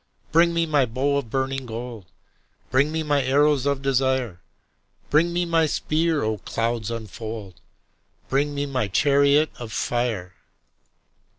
[0.31, 2.07] Bring me my bow of burning gold:
[2.71, 4.41] Bring me my arrows of desire:
[5.11, 7.61] Bring me my spear: O clouds unfold!
[8.27, 10.33] Bring me my chariot of fire.